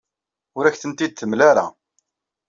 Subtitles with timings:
[0.57, 1.65] Ur ak-tent-id-temla ara.